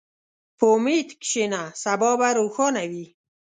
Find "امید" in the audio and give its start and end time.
0.75-1.09